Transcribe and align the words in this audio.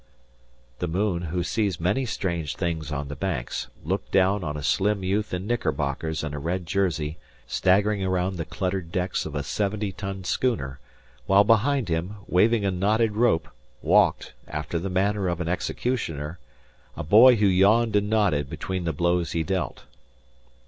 The 0.79 0.87
moon, 0.87 1.21
who 1.25 1.43
sees 1.43 1.79
many 1.79 2.07
strange 2.07 2.55
things 2.55 2.91
on 2.91 3.07
the 3.07 3.15
Banks, 3.15 3.67
looked 3.83 4.11
down 4.11 4.43
on 4.43 4.57
a 4.57 4.63
slim 4.63 5.03
youth 5.03 5.31
in 5.31 5.45
knickerbockers 5.45 6.23
and 6.23 6.33
a 6.33 6.39
red 6.39 6.65
jersey, 6.65 7.19
staggering 7.45 8.03
around 8.03 8.37
the 8.37 8.45
cluttered 8.45 8.91
decks 8.91 9.27
of 9.27 9.35
a 9.35 9.43
seventy 9.43 9.91
ton 9.91 10.23
schooner, 10.23 10.79
while 11.27 11.43
behind 11.43 11.87
him, 11.87 12.15
waving 12.27 12.65
a 12.65 12.71
knotted 12.71 13.11
rope, 13.11 13.47
walked, 13.83 14.33
after 14.47 14.79
the 14.79 14.89
manner 14.89 15.27
of 15.27 15.39
an 15.39 15.47
executioner, 15.47 16.39
a 16.97 17.03
boy 17.03 17.35
who 17.35 17.45
yawned 17.45 17.95
and 17.95 18.09
nodded 18.09 18.49
between 18.49 18.85
the 18.85 18.93
blows 18.93 19.33
he 19.33 19.43
dealt. 19.43 19.83